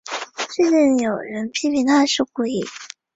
[0.49, 2.65] 事件有人批评她是故意。